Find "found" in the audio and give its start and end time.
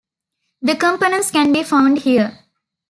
1.61-1.99